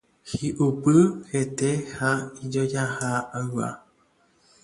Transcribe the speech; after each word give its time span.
Hi'upy 0.29 0.95
hete 1.33 1.69
ha 1.97 2.09
ijojaha'ỹva 2.43 3.69